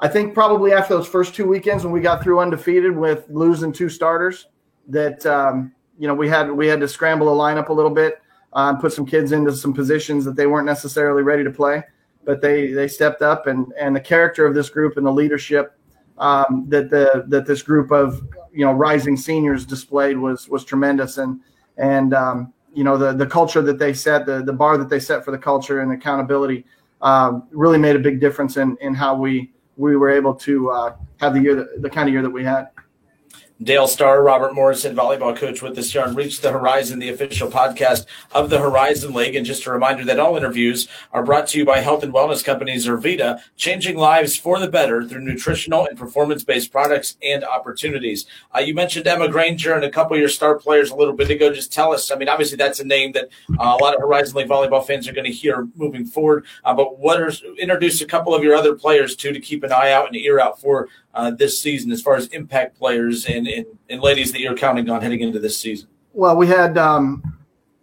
I 0.00 0.08
think 0.08 0.34
probably 0.34 0.72
after 0.72 0.94
those 0.94 1.06
first 1.06 1.34
two 1.34 1.46
weekends 1.46 1.84
when 1.84 1.92
we 1.92 2.00
got 2.00 2.22
through 2.22 2.40
undefeated 2.40 2.96
with 2.96 3.26
losing 3.28 3.72
two 3.72 3.88
starters, 3.88 4.46
that 4.88 5.26
um, 5.26 5.72
you 5.98 6.06
know 6.06 6.14
we 6.14 6.28
had 6.28 6.50
we 6.50 6.66
had 6.66 6.80
to 6.80 6.88
scramble 6.88 7.26
the 7.26 7.40
lineup 7.40 7.68
a 7.68 7.72
little 7.72 7.90
bit 7.90 8.21
um, 8.54 8.78
put 8.78 8.92
some 8.92 9.06
kids 9.06 9.32
into 9.32 9.54
some 9.54 9.72
positions 9.72 10.24
that 10.24 10.36
they 10.36 10.46
weren't 10.46 10.66
necessarily 10.66 11.22
ready 11.22 11.44
to 11.44 11.50
play, 11.50 11.82
but 12.24 12.40
they 12.40 12.72
they 12.72 12.88
stepped 12.88 13.22
up 13.22 13.46
and 13.46 13.72
and 13.78 13.94
the 13.94 14.00
character 14.00 14.46
of 14.46 14.54
this 14.54 14.68
group 14.68 14.96
and 14.96 15.06
the 15.06 15.12
leadership 15.12 15.76
um, 16.18 16.66
that 16.68 16.90
the 16.90 17.24
that 17.28 17.46
this 17.46 17.62
group 17.62 17.90
of 17.90 18.22
you 18.52 18.64
know 18.64 18.72
rising 18.72 19.16
seniors 19.16 19.64
displayed 19.64 20.16
was 20.16 20.48
was 20.48 20.64
tremendous 20.64 21.18
and 21.18 21.40
and 21.78 22.14
um, 22.14 22.52
you 22.74 22.84
know 22.84 22.96
the 22.96 23.12
the 23.12 23.26
culture 23.26 23.62
that 23.62 23.78
they 23.78 23.92
set 23.92 24.26
the 24.26 24.42
the 24.42 24.52
bar 24.52 24.76
that 24.76 24.88
they 24.88 25.00
set 25.00 25.24
for 25.24 25.30
the 25.30 25.38
culture 25.38 25.80
and 25.80 25.92
accountability 25.92 26.64
um, 27.00 27.48
really 27.50 27.78
made 27.78 27.96
a 27.96 27.98
big 27.98 28.20
difference 28.20 28.56
in 28.56 28.76
in 28.80 28.94
how 28.94 29.14
we 29.14 29.50
we 29.76 29.96
were 29.96 30.10
able 30.10 30.34
to 30.34 30.70
uh, 30.70 30.96
have 31.20 31.34
the 31.34 31.40
year 31.40 31.54
that, 31.54 31.82
the 31.82 31.90
kind 31.90 32.08
of 32.08 32.12
year 32.12 32.22
that 32.22 32.30
we 32.30 32.44
had. 32.44 32.68
Dale 33.62 33.86
Starr, 33.86 34.22
Robert 34.22 34.54
Morrison, 34.54 34.96
volleyball 34.96 35.36
coach 35.36 35.62
with 35.62 35.78
us 35.78 35.92
here 35.92 36.02
on 36.02 36.14
Reach 36.14 36.40
the 36.40 36.50
Horizon, 36.50 36.98
the 36.98 37.10
official 37.10 37.48
podcast 37.48 38.06
of 38.32 38.50
the 38.50 38.58
Horizon 38.58 39.12
League. 39.12 39.36
And 39.36 39.46
just 39.46 39.66
a 39.66 39.70
reminder 39.70 40.04
that 40.04 40.18
all 40.18 40.36
interviews 40.36 40.88
are 41.12 41.22
brought 41.22 41.48
to 41.48 41.58
you 41.58 41.64
by 41.64 41.78
health 41.78 42.02
and 42.02 42.12
wellness 42.12 42.42
company 42.42 42.74
Zurvita, 42.76 43.40
changing 43.56 43.96
lives 43.96 44.36
for 44.36 44.58
the 44.58 44.68
better 44.68 45.04
through 45.04 45.20
nutritional 45.20 45.86
and 45.86 45.98
performance 45.98 46.42
based 46.42 46.72
products 46.72 47.16
and 47.22 47.44
opportunities. 47.44 48.26
Uh, 48.54 48.60
you 48.60 48.74
mentioned 48.74 49.06
Emma 49.06 49.28
Granger 49.28 49.74
and 49.74 49.84
a 49.84 49.90
couple 49.90 50.14
of 50.14 50.20
your 50.20 50.28
star 50.28 50.58
players 50.58 50.90
a 50.90 50.96
little 50.96 51.14
bit 51.14 51.30
ago. 51.30 51.52
Just 51.52 51.72
tell 51.72 51.92
us, 51.92 52.10
I 52.10 52.16
mean, 52.16 52.28
obviously 52.28 52.56
that's 52.56 52.80
a 52.80 52.84
name 52.84 53.12
that 53.12 53.28
uh, 53.60 53.76
a 53.78 53.82
lot 53.82 53.94
of 53.94 54.00
Horizon 54.00 54.38
League 54.38 54.48
volleyball 54.48 54.84
fans 54.84 55.06
are 55.06 55.12
going 55.12 55.26
to 55.26 55.32
hear 55.32 55.68
moving 55.76 56.04
forward. 56.04 56.46
Uh, 56.64 56.74
but 56.74 56.98
what 56.98 57.20
are, 57.20 57.30
introduce 57.58 58.00
a 58.00 58.06
couple 58.06 58.34
of 58.34 58.42
your 58.42 58.54
other 58.54 58.74
players 58.74 59.14
too 59.14 59.32
to 59.32 59.40
keep 59.40 59.62
an 59.62 59.72
eye 59.72 59.92
out 59.92 60.06
and 60.06 60.16
ear 60.16 60.40
out 60.40 60.60
for 60.60 60.88
uh, 61.14 61.30
this 61.30 61.60
season 61.60 61.92
as 61.92 62.00
far 62.00 62.16
as 62.16 62.26
impact 62.28 62.78
players 62.78 63.26
and, 63.26 63.46
and, 63.46 63.66
and, 63.90 64.00
ladies 64.00 64.32
that 64.32 64.40
you're 64.40 64.56
counting 64.56 64.88
on 64.88 65.02
heading 65.02 65.20
into 65.20 65.38
this 65.38 65.58
season? 65.58 65.88
Well, 66.14 66.36
we 66.36 66.46
had 66.46 66.78
um, 66.78 67.22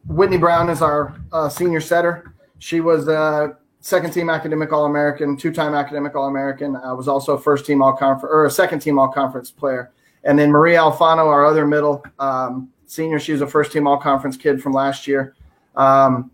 Whitney 0.08 0.38
Brown 0.38 0.70
as 0.70 0.82
our 0.82 1.20
uh, 1.32 1.50
senior 1.50 1.82
setter. 1.82 2.34
She 2.58 2.82
was 2.82 3.08
a 3.08 3.58
second 3.82 4.12
team 4.12 4.30
academic 4.30 4.74
All 4.74 4.86
American, 4.86 5.38
two 5.38 5.52
time 5.52 5.74
academic 5.74 6.16
All 6.16 6.28
American. 6.28 6.76
I 6.76 6.94
was 6.94 7.08
also 7.08 7.34
a 7.34 7.40
first 7.40 7.66
team 7.66 7.82
All 7.82 7.94
Conference 7.94 8.32
or 8.32 8.46
a 8.46 8.52
second 8.52 8.80
team 8.80 8.98
All 8.98 9.10
Conference 9.10 9.52
player. 9.52 9.92
And 10.24 10.38
then 10.38 10.52
Maria 10.52 10.80
Alfano, 10.80 11.28
our 11.28 11.46
other 11.46 11.66
middle 11.66 12.04
um, 12.20 12.70
senior, 12.86 13.20
she 13.20 13.32
was 13.32 13.42
a 13.42 13.48
first 13.48 13.72
team 13.72 13.88
All 13.88 13.98
Conference 13.98 14.38
kid 14.38 14.62
from 14.62 14.74
last 14.74 15.08
year. 15.08 15.36
Um, 15.76 16.32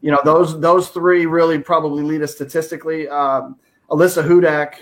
you 0.00 0.10
know, 0.10 0.20
those 0.24 0.60
those 0.60 0.88
three 0.88 1.26
really 1.26 1.58
probably 1.58 2.02
lead 2.02 2.22
us 2.22 2.32
statistically. 2.32 3.08
Um, 3.08 3.56
Alyssa 3.90 4.26
Hudak, 4.26 4.74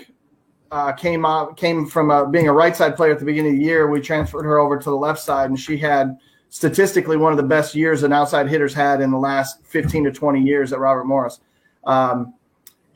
uh, 0.75 0.91
came 0.91 1.25
out 1.25 1.55
came 1.55 1.85
from 1.85 2.11
uh, 2.11 2.25
being 2.25 2.49
a 2.49 2.53
right 2.53 2.75
side 2.75 2.97
player 2.97 3.13
at 3.13 3.19
the 3.19 3.23
beginning 3.23 3.53
of 3.53 3.59
the 3.59 3.63
year. 3.63 3.87
We 3.89 4.01
transferred 4.01 4.43
her 4.43 4.59
over 4.59 4.77
to 4.77 4.89
the 4.89 4.95
left 4.95 5.21
side, 5.21 5.49
and 5.49 5.57
she 5.57 5.77
had 5.77 6.17
statistically 6.49 7.15
one 7.15 7.31
of 7.31 7.37
the 7.37 7.43
best 7.43 7.75
years 7.75 8.03
an 8.03 8.11
outside 8.11 8.49
hitters 8.49 8.73
had 8.73 8.99
in 8.99 9.09
the 9.09 9.17
last 9.17 9.65
15 9.67 10.03
to 10.03 10.11
20 10.11 10.41
years 10.41 10.73
at 10.73 10.79
Robert 10.79 11.05
Morris. 11.05 11.39
Um, 11.85 12.33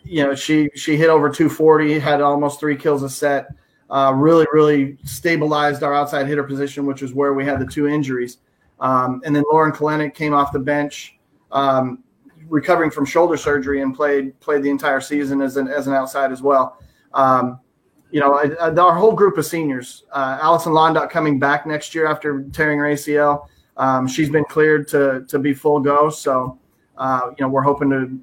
you 0.03 0.25
know, 0.25 0.35
she 0.35 0.69
she 0.75 0.97
hit 0.97 1.09
over 1.09 1.29
240, 1.29 1.99
had 1.99 2.19
almost 2.19 2.59
three 2.59 2.75
kills 2.75 3.01
a 3.01 3.09
set. 3.09 3.47
Uh, 3.89 4.11
really, 4.13 4.45
really 4.51 4.97
stabilized 5.05 5.81
our 5.81 5.93
outside 5.93 6.27
hitter 6.27 6.43
position, 6.43 6.85
which 6.85 7.01
is 7.01 7.13
where 7.13 7.33
we 7.33 7.45
had 7.45 7.61
the 7.61 7.65
two 7.65 7.87
injuries. 7.87 8.39
Um, 8.81 9.21
and 9.23 9.33
then 9.33 9.45
Lauren 9.49 9.71
Kalenic 9.71 10.13
came 10.13 10.33
off 10.33 10.51
the 10.51 10.59
bench, 10.59 11.17
um, 11.53 12.03
recovering 12.49 12.91
from 12.91 13.05
shoulder 13.05 13.37
surgery, 13.37 13.81
and 13.81 13.95
played 13.95 14.37
played 14.41 14.63
the 14.63 14.69
entire 14.69 14.99
season 14.99 15.41
as 15.41 15.55
an 15.55 15.69
as 15.69 15.87
an 15.87 15.93
outside 15.93 16.33
as 16.33 16.41
well. 16.41 16.77
Um, 17.13 17.61
you 18.11 18.19
know, 18.19 18.33
our 18.33 18.95
whole 18.95 19.13
group 19.13 19.37
of 19.37 19.45
seniors, 19.45 20.03
uh, 20.11 20.39
Allison 20.41 20.73
Londock 20.73 21.09
coming 21.09 21.37
back 21.37 21.67
next 21.67 21.93
year 21.93 22.07
after 22.07 22.43
tearing 22.51 22.79
her 22.79 22.85
ACL. 22.85 23.47
Um, 23.77 24.07
she's 24.07 24.29
been 24.29 24.45
cleared 24.45 24.87
to 24.89 25.25
to 25.27 25.39
be 25.39 25.53
full 25.53 25.79
go. 25.79 26.09
So, 26.09 26.59
uh, 26.97 27.31
you 27.37 27.45
know, 27.45 27.49
we're 27.49 27.61
hoping 27.61 27.89
to 27.91 28.19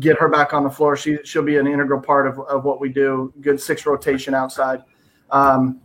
get 0.00 0.18
her 0.18 0.28
back 0.28 0.54
on 0.54 0.62
the 0.62 0.70
floor. 0.70 0.96
She 0.96 1.18
she'll 1.24 1.42
be 1.42 1.58
an 1.58 1.66
integral 1.66 2.00
part 2.00 2.26
of, 2.26 2.38
of 2.40 2.64
what 2.64 2.80
we 2.80 2.88
do. 2.88 3.32
Good 3.40 3.60
six 3.60 3.84
rotation 3.86 4.34
outside. 4.34 4.82
Um, 5.30 5.80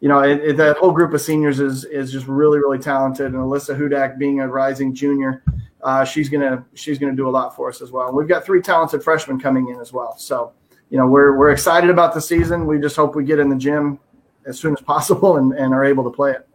you 0.00 0.08
know, 0.08 0.20
it, 0.20 0.40
it, 0.40 0.56
that 0.56 0.76
whole 0.78 0.92
group 0.92 1.14
of 1.14 1.20
seniors 1.20 1.60
is 1.60 1.84
is 1.84 2.12
just 2.12 2.26
really 2.26 2.58
really 2.58 2.78
talented. 2.78 3.26
And 3.26 3.36
Alyssa 3.36 3.76
Hudak 3.76 4.18
being 4.18 4.40
a 4.40 4.48
rising 4.48 4.94
junior, 4.94 5.42
uh, 5.82 6.04
she's 6.04 6.28
gonna 6.28 6.64
she's 6.74 6.98
gonna 6.98 7.16
do 7.16 7.28
a 7.28 7.30
lot 7.30 7.56
for 7.56 7.68
us 7.68 7.80
as 7.80 7.90
well. 7.90 8.12
We've 8.12 8.28
got 8.28 8.44
three 8.44 8.60
talented 8.60 9.02
freshmen 9.02 9.40
coming 9.40 9.70
in 9.70 9.80
as 9.80 9.92
well. 9.92 10.16
So 10.18 10.52
you 10.92 10.98
know, 10.98 11.06
we're 11.06 11.38
we're 11.38 11.50
excited 11.50 11.88
about 11.88 12.12
the 12.12 12.20
season. 12.20 12.66
We 12.66 12.78
just 12.78 12.96
hope 12.96 13.16
we 13.16 13.24
get 13.24 13.38
in 13.38 13.48
the 13.48 13.56
gym 13.56 13.98
as 14.44 14.60
soon 14.60 14.74
as 14.74 14.80
possible 14.82 15.38
and, 15.38 15.52
and 15.54 15.72
are 15.72 15.86
able 15.86 16.04
to 16.04 16.10
play 16.10 16.32
it. 16.32 16.46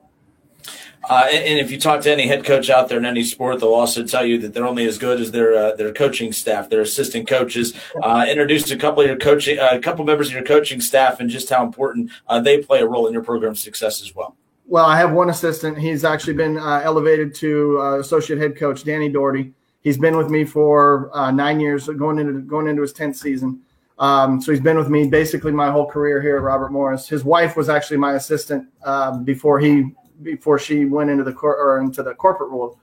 Uh, 1.09 1.25
and, 1.31 1.43
and, 1.43 1.59
if 1.59 1.71
you 1.71 1.79
talk 1.79 2.01
to 2.01 2.11
any 2.11 2.27
head 2.27 2.43
coach 2.43 2.69
out 2.69 2.89
there 2.89 2.97
in 2.97 3.05
any 3.05 3.23
sport, 3.23 3.61
they'll 3.61 3.73
also 3.73 4.05
tell 4.05 4.25
you 4.25 4.37
that 4.37 4.53
they're 4.53 4.65
only 4.65 4.85
as 4.85 4.97
good 4.99 5.19
as 5.19 5.31
their 5.31 5.55
uh, 5.55 5.75
their 5.75 5.91
coaching 5.91 6.31
staff, 6.31 6.69
their 6.69 6.81
assistant 6.81 7.27
coaches. 7.27 7.73
Uh, 8.03 8.27
introduced 8.29 8.69
a 8.69 8.77
couple 8.77 9.01
of 9.01 9.07
your 9.07 9.17
coaching, 9.17 9.57
uh, 9.57 9.69
a 9.71 9.79
couple 9.79 10.05
members 10.05 10.27
of 10.27 10.33
your 10.33 10.43
coaching 10.43 10.81
staff, 10.81 11.19
and 11.19 11.31
just 11.31 11.49
how 11.49 11.65
important 11.65 12.11
uh, 12.27 12.39
they 12.39 12.59
play 12.59 12.81
a 12.81 12.85
role 12.85 13.07
in 13.07 13.13
your 13.13 13.23
program's 13.23 13.63
success 13.63 14.03
as 14.03 14.13
well. 14.13 14.35
Well, 14.67 14.85
I 14.85 14.97
have 14.97 15.13
one 15.13 15.31
assistant. 15.31 15.79
He's 15.79 16.03
actually 16.03 16.33
been 16.33 16.57
uh, 16.57 16.81
elevated 16.83 17.33
to 17.35 17.79
associate 18.01 18.37
head 18.37 18.55
coach, 18.55 18.83
Danny 18.83 19.09
Doherty 19.09 19.53
He's 19.87 19.97
been 19.97 20.17
with 20.17 20.29
me 20.29 20.43
for 20.43 21.09
uh, 21.15 21.31
nine 21.31 21.61
years, 21.61 21.87
going 21.87 22.19
into 22.19 22.41
going 22.41 22.67
into 22.67 22.81
his 22.81 22.91
tenth 22.91 23.15
season. 23.15 23.61
Um, 23.99 24.39
so 24.39 24.51
he's 24.51 24.61
been 24.61 24.77
with 24.77 24.89
me 24.89 25.07
basically 25.07 25.51
my 25.51 25.71
whole 25.71 25.85
career 25.85 26.21
here 26.21 26.37
at 26.37 26.43
Robert 26.43 26.71
Morris. 26.71 27.07
His 27.07 27.23
wife 27.23 27.57
was 27.57 27.67
actually 27.67 27.97
my 27.97 28.13
assistant 28.13 28.67
um, 28.83 29.23
before 29.23 29.59
he 29.59 29.91
before 30.21 30.57
she 30.59 30.85
went 30.85 31.09
into 31.09 31.23
the 31.23 31.33
cor- 31.33 31.57
or 31.57 31.79
into 31.79 32.03
the 32.03 32.13
corporate 32.13 32.51
world, 32.51 32.77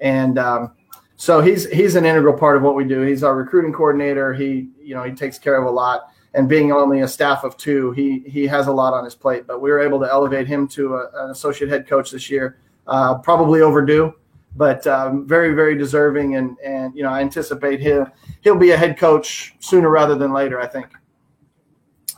and 0.00 0.38
um, 0.38 0.72
so 1.16 1.40
he's 1.40 1.68
he's 1.70 1.96
an 1.96 2.04
integral 2.04 2.36
part 2.36 2.56
of 2.56 2.62
what 2.62 2.74
we 2.74 2.84
do. 2.84 3.00
He's 3.02 3.24
our 3.24 3.34
recruiting 3.34 3.72
coordinator. 3.72 4.34
He 4.34 4.68
you 4.80 4.94
know 4.94 5.02
he 5.02 5.12
takes 5.12 5.38
care 5.38 5.56
of 5.56 5.66
a 5.66 5.70
lot, 5.70 6.12
and 6.34 6.48
being 6.48 6.70
only 6.70 7.00
a 7.00 7.08
staff 7.08 7.44
of 7.44 7.56
two, 7.56 7.92
he 7.92 8.20
he 8.26 8.46
has 8.46 8.66
a 8.66 8.72
lot 8.72 8.92
on 8.92 9.04
his 9.04 9.14
plate. 9.14 9.46
But 9.46 9.62
we 9.62 9.70
were 9.70 9.80
able 9.80 10.00
to 10.00 10.06
elevate 10.06 10.46
him 10.46 10.68
to 10.68 10.96
a, 10.96 11.24
an 11.24 11.30
associate 11.30 11.70
head 11.70 11.86
coach 11.86 12.10
this 12.10 12.28
year, 12.28 12.58
uh, 12.86 13.16
probably 13.18 13.62
overdue 13.62 14.14
but 14.56 14.86
um, 14.86 15.26
very, 15.26 15.54
very 15.54 15.76
deserving. 15.76 16.36
And 16.36 16.56
and 16.64 16.94
you 16.94 17.02
know, 17.02 17.10
I 17.10 17.20
anticipate 17.20 17.80
he'll 17.80 18.08
he'll 18.40 18.56
be 18.56 18.70
a 18.70 18.76
head 18.76 18.98
coach 18.98 19.54
sooner 19.60 19.88
rather 19.88 20.14
than 20.14 20.32
later. 20.32 20.60
I 20.60 20.66
think. 20.66 20.86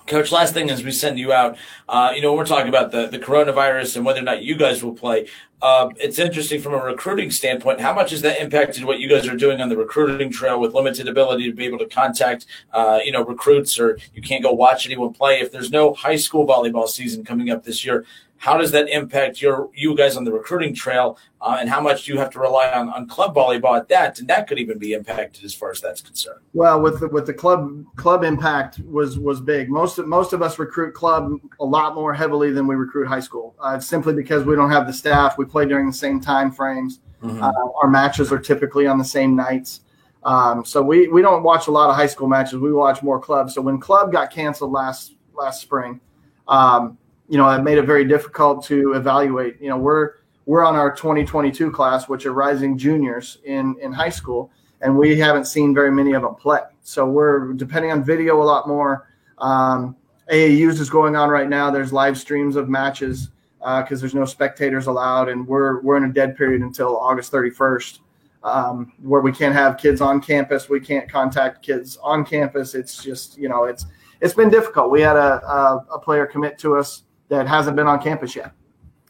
Coach, 0.06 0.32
last 0.32 0.54
thing 0.54 0.70
as 0.70 0.82
we 0.82 0.90
send 0.90 1.20
you 1.20 1.32
out, 1.32 1.56
uh, 1.88 2.12
you 2.12 2.20
know, 2.20 2.34
we're 2.34 2.44
talking 2.44 2.68
about 2.68 2.90
the, 2.90 3.06
the 3.06 3.18
coronavirus 3.18 3.94
and 3.94 4.04
whether 4.04 4.18
or 4.18 4.24
not 4.24 4.42
you 4.42 4.56
guys 4.56 4.82
will 4.82 4.94
play. 4.94 5.28
Uh, 5.62 5.90
it's 5.96 6.18
interesting 6.18 6.60
from 6.60 6.74
a 6.74 6.78
recruiting 6.78 7.30
standpoint. 7.30 7.80
How 7.80 7.94
much 7.94 8.10
has 8.12 8.22
that 8.22 8.40
impacted 8.40 8.84
what 8.84 8.98
you 8.98 9.08
guys 9.08 9.28
are 9.28 9.36
doing 9.36 9.60
on 9.60 9.68
the 9.68 9.76
recruiting 9.76 10.30
trail 10.30 10.58
with 10.58 10.72
limited 10.74 11.06
ability 11.06 11.50
to 11.50 11.54
be 11.54 11.66
able 11.66 11.78
to 11.78 11.86
contact, 11.86 12.46
uh, 12.72 13.00
you 13.04 13.12
know, 13.12 13.24
recruits 13.24 13.78
or 13.78 13.98
you 14.14 14.22
can't 14.22 14.42
go 14.42 14.52
watch 14.52 14.86
anyone 14.86 15.12
play? 15.12 15.40
If 15.40 15.52
there's 15.52 15.70
no 15.70 15.92
high 15.92 16.16
school 16.16 16.46
volleyball 16.46 16.88
season 16.88 17.24
coming 17.24 17.50
up 17.50 17.64
this 17.64 17.84
year, 17.84 18.06
how 18.40 18.56
does 18.56 18.70
that 18.70 18.88
impact 18.88 19.42
your 19.42 19.68
you 19.74 19.94
guys 19.94 20.16
on 20.16 20.24
the 20.24 20.32
recruiting 20.32 20.74
trail, 20.74 21.18
uh, 21.42 21.58
and 21.60 21.68
how 21.68 21.78
much 21.78 22.06
do 22.06 22.12
you 22.14 22.18
have 22.18 22.30
to 22.30 22.38
rely 22.38 22.70
on, 22.70 22.88
on 22.88 23.06
club 23.06 23.34
volleyball 23.34 23.76
at 23.76 23.86
that? 23.88 24.18
And 24.18 24.26
that 24.28 24.48
could 24.48 24.58
even 24.58 24.78
be 24.78 24.94
impacted 24.94 25.44
as 25.44 25.52
far 25.52 25.70
as 25.70 25.78
that's 25.82 26.00
concerned. 26.00 26.40
Well, 26.54 26.80
with 26.80 27.00
the, 27.00 27.08
with 27.08 27.26
the 27.26 27.34
club 27.34 27.84
club 27.96 28.24
impact 28.24 28.78
was 28.78 29.18
was 29.18 29.42
big. 29.42 29.68
Most 29.68 29.98
of, 29.98 30.08
most 30.08 30.32
of 30.32 30.40
us 30.40 30.58
recruit 30.58 30.94
club 30.94 31.34
a 31.60 31.64
lot 31.66 31.94
more 31.94 32.14
heavily 32.14 32.50
than 32.50 32.66
we 32.66 32.76
recruit 32.76 33.08
high 33.08 33.20
school. 33.20 33.54
Uh, 33.60 33.78
simply 33.78 34.14
because 34.14 34.44
we 34.44 34.56
don't 34.56 34.70
have 34.70 34.86
the 34.86 34.92
staff. 34.94 35.36
We 35.36 35.44
play 35.50 35.66
during 35.66 35.86
the 35.86 35.92
same 35.92 36.20
time 36.20 36.50
frames. 36.50 37.00
Mm-hmm. 37.22 37.42
Uh, 37.42 37.52
our 37.82 37.88
matches 37.88 38.32
are 38.32 38.38
typically 38.38 38.86
on 38.86 38.98
the 38.98 39.04
same 39.04 39.36
nights. 39.36 39.80
Um, 40.22 40.64
so 40.64 40.82
we 40.82 41.08
we 41.08 41.22
don't 41.22 41.42
watch 41.42 41.66
a 41.66 41.70
lot 41.70 41.90
of 41.90 41.96
high 41.96 42.06
school 42.06 42.28
matches. 42.28 42.58
We 42.58 42.72
watch 42.72 43.02
more 43.02 43.18
clubs. 43.18 43.54
So 43.54 43.60
when 43.60 43.78
club 43.78 44.12
got 44.12 44.30
canceled 44.30 44.72
last 44.72 45.14
last 45.34 45.60
spring. 45.60 46.00
Um, 46.48 46.98
you 47.28 47.38
know, 47.38 47.48
it 47.50 47.62
made 47.62 47.78
it 47.78 47.86
very 47.86 48.04
difficult 48.04 48.64
to 48.66 48.94
evaluate. 48.94 49.60
You 49.60 49.68
know, 49.68 49.78
we're 49.78 50.14
we're 50.46 50.64
on 50.64 50.74
our 50.74 50.94
2022 50.94 51.70
class, 51.70 52.08
which 52.08 52.26
are 52.26 52.32
rising 52.32 52.76
juniors 52.76 53.38
in 53.44 53.76
in 53.80 53.92
high 53.92 54.08
school, 54.10 54.50
and 54.80 54.96
we 54.96 55.18
haven't 55.18 55.46
seen 55.46 55.74
very 55.74 55.90
many 55.90 56.12
of 56.12 56.22
them 56.22 56.34
play. 56.34 56.60
So 56.82 57.06
we're 57.06 57.52
depending 57.52 57.92
on 57.92 58.04
video 58.04 58.42
a 58.42 58.44
lot 58.44 58.68
more. 58.68 59.08
Um, 59.38 59.96
AAUs 60.30 60.80
is 60.80 60.90
going 60.90 61.16
on 61.16 61.28
right 61.28 61.48
now. 61.48 61.70
There's 61.70 61.92
live 61.92 62.18
streams 62.18 62.56
of 62.56 62.68
matches 62.68 63.30
because 63.60 63.98
uh, 63.98 64.00
there's 64.00 64.14
no 64.14 64.24
spectators 64.24 64.86
allowed, 64.86 65.28
and 65.28 65.46
we're 65.46 65.80
we're 65.82 65.96
in 65.96 66.04
a 66.04 66.12
dead 66.12 66.36
period 66.36 66.62
until 66.62 66.96
August 66.96 67.30
31st, 67.30 67.98
um, 68.42 68.92
where 69.02 69.20
we 69.20 69.32
can't 69.32 69.54
have 69.54 69.76
kids 69.76 70.00
on 70.00 70.20
campus. 70.20 70.68
We 70.68 70.80
can't 70.80 71.10
contact 71.10 71.62
kids 71.62 71.98
on 72.02 72.24
campus. 72.24 72.74
It's 72.74 73.02
just 73.02 73.36
you 73.36 73.48
know 73.48 73.64
it's 73.64 73.86
it's 74.20 74.34
been 74.34 74.48
difficult. 74.48 74.90
We 74.90 75.02
had 75.02 75.16
a 75.16 75.44
a, 75.46 75.86
a 75.92 75.98
player 75.98 76.26
commit 76.26 76.58
to 76.60 76.76
us 76.76 77.02
that 77.28 77.46
hasn't 77.46 77.76
been 77.76 77.86
on 77.86 78.02
campus 78.02 78.34
yet 78.34 78.52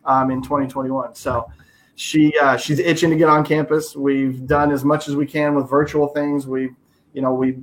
um, 0.04 0.30
in 0.30 0.42
2021. 0.42 1.14
So 1.14 1.50
she 1.96 2.36
uh, 2.38 2.56
she's 2.56 2.78
itching 2.78 3.10
to 3.10 3.16
get 3.16 3.28
on 3.28 3.44
campus. 3.44 3.94
We've 3.94 4.46
done 4.46 4.72
as 4.72 4.84
much 4.84 5.08
as 5.08 5.16
we 5.16 5.26
can 5.26 5.54
with 5.54 5.68
virtual 5.68 6.08
things. 6.08 6.46
We, 6.46 6.70
you 7.12 7.22
know, 7.22 7.34
we 7.34 7.58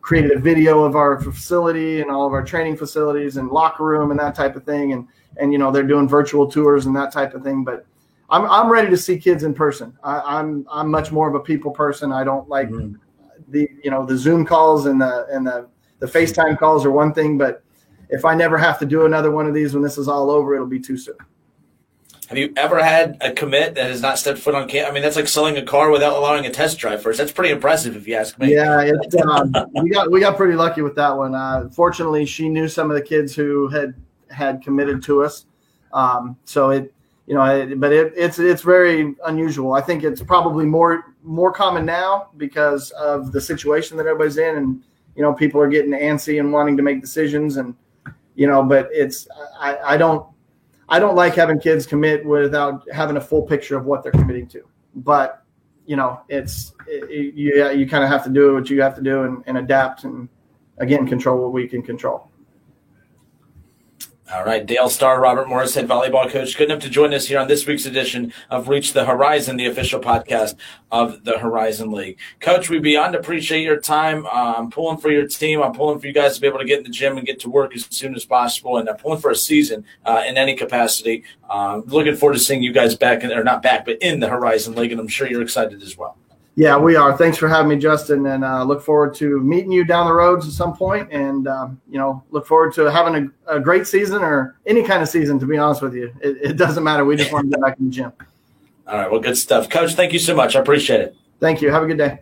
created 0.00 0.32
a 0.32 0.40
video 0.40 0.84
of 0.84 0.96
our 0.96 1.20
facility 1.20 2.00
and 2.00 2.10
all 2.10 2.26
of 2.26 2.32
our 2.32 2.42
training 2.42 2.76
facilities 2.76 3.36
and 3.36 3.50
locker 3.50 3.84
room 3.84 4.10
and 4.10 4.18
that 4.18 4.34
type 4.34 4.56
of 4.56 4.64
thing. 4.64 4.92
And 4.92 5.06
and 5.38 5.52
you 5.52 5.58
know 5.58 5.70
they're 5.70 5.82
doing 5.82 6.08
virtual 6.08 6.50
tours 6.50 6.86
and 6.86 6.96
that 6.96 7.12
type 7.12 7.34
of 7.34 7.42
thing. 7.42 7.64
But 7.64 7.86
I'm 8.30 8.44
I'm 8.46 8.70
ready 8.70 8.90
to 8.90 8.96
see 8.96 9.18
kids 9.18 9.44
in 9.44 9.54
person. 9.54 9.96
I, 10.02 10.16
am 10.16 10.24
I'm, 10.26 10.66
I'm 10.70 10.90
much 10.90 11.12
more 11.12 11.28
of 11.28 11.34
a 11.34 11.40
people 11.40 11.70
person. 11.70 12.12
I 12.12 12.24
don't 12.24 12.48
like 12.48 12.68
mm-hmm. 12.68 12.96
the 13.48 13.68
you 13.82 13.90
know 13.90 14.04
the 14.04 14.16
Zoom 14.16 14.44
calls 14.44 14.86
and 14.86 15.00
the 15.00 15.26
and 15.30 15.46
the 15.46 15.68
the 16.00 16.06
FaceTime 16.06 16.58
calls 16.58 16.84
are 16.84 16.92
one 16.92 17.12
thing, 17.12 17.38
but 17.38 17.62
if 18.08 18.24
I 18.24 18.34
never 18.34 18.56
have 18.56 18.78
to 18.78 18.86
do 18.86 19.04
another 19.04 19.30
one 19.30 19.46
of 19.46 19.54
these 19.54 19.74
when 19.74 19.82
this 19.82 19.98
is 19.98 20.08
all 20.08 20.30
over, 20.30 20.54
it'll 20.54 20.66
be 20.66 20.80
too 20.80 20.96
soon. 20.96 21.16
Have 22.28 22.36
you 22.36 22.52
ever 22.58 22.82
had 22.82 23.16
a 23.22 23.32
commit 23.32 23.74
that 23.76 23.86
has 23.86 24.02
not 24.02 24.18
stepped 24.18 24.38
foot 24.38 24.54
on 24.54 24.68
campus? 24.68 24.90
I 24.90 24.92
mean, 24.92 25.02
that's 25.02 25.16
like 25.16 25.28
selling 25.28 25.56
a 25.56 25.64
car 25.64 25.90
without 25.90 26.14
allowing 26.14 26.44
a 26.44 26.50
test 26.50 26.78
drive 26.78 27.02
first. 27.02 27.16
That's 27.16 27.32
pretty 27.32 27.52
impressive, 27.52 27.96
if 27.96 28.06
you 28.06 28.16
ask 28.16 28.38
me. 28.38 28.54
Yeah, 28.54 28.82
it's, 28.82 29.16
um, 29.26 29.54
we 29.82 29.88
got 29.88 30.10
we 30.10 30.20
got 30.20 30.36
pretty 30.36 30.54
lucky 30.54 30.82
with 30.82 30.94
that 30.96 31.16
one. 31.16 31.34
Uh, 31.34 31.70
fortunately, 31.70 32.26
she 32.26 32.50
knew 32.50 32.68
some 32.68 32.90
of 32.90 32.96
the 32.96 33.02
kids 33.02 33.34
who 33.34 33.68
had 33.68 33.94
had 34.30 34.62
committed 34.62 35.02
to 35.04 35.22
us, 35.22 35.46
um, 35.92 36.36
so 36.44 36.70
it 36.70 36.92
you 37.28 37.34
know, 37.34 37.44
it, 37.44 37.78
but 37.78 37.92
it, 37.92 38.14
it's 38.16 38.38
it's 38.38 38.62
very 38.62 39.14
unusual. 39.26 39.74
I 39.74 39.82
think 39.82 40.02
it's 40.02 40.22
probably 40.22 40.64
more 40.64 41.14
more 41.22 41.52
common 41.52 41.84
now 41.84 42.30
because 42.38 42.90
of 42.92 43.32
the 43.32 43.40
situation 43.40 43.98
that 43.98 44.06
everybody's 44.06 44.38
in, 44.38 44.56
and 44.56 44.82
you 45.14 45.22
know, 45.22 45.34
people 45.34 45.60
are 45.60 45.68
getting 45.68 45.92
antsy 45.92 46.40
and 46.40 46.50
wanting 46.50 46.76
to 46.78 46.82
make 46.82 47.02
decisions 47.02 47.58
and 47.58 47.74
you 48.34 48.46
know, 48.46 48.62
but 48.62 48.88
it's 48.92 49.28
I, 49.58 49.76
I 49.84 49.96
don't 49.98 50.26
I 50.88 50.98
don't 50.98 51.16
like 51.16 51.34
having 51.34 51.60
kids 51.60 51.86
commit 51.86 52.24
without 52.24 52.88
having 52.90 53.18
a 53.18 53.20
full 53.20 53.42
picture 53.42 53.76
of 53.76 53.84
what 53.84 54.02
they're 54.02 54.12
committing 54.12 54.46
to. 54.48 54.62
But 54.94 55.42
you 55.84 55.96
know, 55.96 56.20
it's 56.28 56.72
it, 56.86 57.34
you 57.34 57.70
you 57.72 57.86
kind 57.86 58.04
of 58.04 58.08
have 58.08 58.24
to 58.24 58.30
do 58.30 58.54
what 58.54 58.70
you 58.70 58.80
have 58.80 58.94
to 58.94 59.02
do 59.02 59.24
and, 59.24 59.44
and 59.46 59.58
adapt 59.58 60.04
and 60.04 60.30
again 60.78 61.06
control 61.06 61.42
what 61.42 61.52
we 61.52 61.68
can 61.68 61.82
control. 61.82 62.27
All 64.30 64.44
right, 64.44 64.66
Dale 64.66 64.90
Starr, 64.90 65.22
Robert 65.22 65.48
Morris, 65.48 65.74
head 65.74 65.88
volleyball 65.88 66.30
coach, 66.30 66.54
good 66.58 66.70
enough 66.70 66.82
to 66.82 66.90
join 66.90 67.14
us 67.14 67.26
here 67.26 67.38
on 67.38 67.48
this 67.48 67.66
week's 67.66 67.86
edition 67.86 68.30
of 68.50 68.68
Reach 68.68 68.92
the 68.92 69.06
Horizon, 69.06 69.56
the 69.56 69.64
official 69.64 70.00
podcast 70.00 70.54
of 70.92 71.24
the 71.24 71.38
Horizon 71.38 71.92
League. 71.92 72.18
Coach, 72.38 72.68
we 72.68 72.78
beyond 72.78 73.14
appreciate 73.14 73.62
your 73.62 73.80
time. 73.80 74.26
Uh, 74.26 74.56
I'm 74.58 74.70
pulling 74.70 74.98
for 74.98 75.10
your 75.10 75.26
team. 75.26 75.62
I'm 75.62 75.72
pulling 75.72 75.98
for 75.98 76.06
you 76.06 76.12
guys 76.12 76.34
to 76.34 76.42
be 76.42 76.46
able 76.46 76.58
to 76.58 76.66
get 76.66 76.76
in 76.76 76.84
the 76.84 76.90
gym 76.90 77.16
and 77.16 77.26
get 77.26 77.40
to 77.40 77.48
work 77.48 77.74
as 77.74 77.86
soon 77.86 78.14
as 78.14 78.26
possible. 78.26 78.76
And 78.76 78.86
I'm 78.90 78.98
pulling 78.98 79.18
for 79.18 79.30
a 79.30 79.36
season 79.36 79.86
uh, 80.04 80.22
in 80.26 80.36
any 80.36 80.54
capacity. 80.54 81.24
Uh, 81.48 81.80
looking 81.86 82.14
forward 82.14 82.34
to 82.34 82.38
seeing 82.38 82.62
you 82.62 82.72
guys 82.74 82.94
back, 82.94 83.24
in, 83.24 83.32
or 83.32 83.42
not 83.42 83.62
back, 83.62 83.86
but 83.86 83.96
in 84.02 84.20
the 84.20 84.28
Horizon 84.28 84.74
League. 84.74 84.92
And 84.92 85.00
I'm 85.00 85.08
sure 85.08 85.26
you're 85.26 85.40
excited 85.40 85.82
as 85.82 85.96
well. 85.96 86.18
Yeah, 86.58 86.76
we 86.76 86.96
are. 86.96 87.16
Thanks 87.16 87.38
for 87.38 87.46
having 87.46 87.68
me, 87.68 87.76
Justin, 87.76 88.26
and 88.26 88.44
uh, 88.44 88.64
look 88.64 88.82
forward 88.82 89.14
to 89.14 89.38
meeting 89.38 89.70
you 89.70 89.84
down 89.84 90.06
the 90.06 90.12
roads 90.12 90.44
at 90.44 90.52
some 90.52 90.76
point. 90.76 91.08
And 91.12 91.46
um, 91.46 91.80
you 91.88 92.00
know, 92.00 92.24
look 92.32 92.48
forward 92.48 92.74
to 92.74 92.90
having 92.90 93.30
a, 93.46 93.58
a, 93.58 93.60
great 93.60 93.86
season 93.86 94.24
or 94.24 94.56
any 94.66 94.82
kind 94.82 95.00
of 95.00 95.08
season. 95.08 95.38
To 95.38 95.46
be 95.46 95.56
honest 95.56 95.82
with 95.82 95.94
you, 95.94 96.12
it, 96.20 96.36
it 96.42 96.56
doesn't 96.56 96.82
matter. 96.82 97.04
We 97.04 97.14
just 97.14 97.30
want 97.30 97.44
to 97.44 97.50
get 97.50 97.60
back 97.62 97.78
in 97.78 97.84
the 97.84 97.92
gym. 97.92 98.12
All 98.88 98.98
right. 98.98 99.08
Well, 99.08 99.20
good 99.20 99.36
stuff, 99.36 99.70
Coach. 99.70 99.94
Thank 99.94 100.12
you 100.12 100.18
so 100.18 100.34
much. 100.34 100.56
I 100.56 100.60
appreciate 100.60 101.00
it. 101.00 101.14
Thank 101.38 101.62
you. 101.62 101.70
Have 101.70 101.84
a 101.84 101.86
good 101.86 101.98
day. 101.98 102.18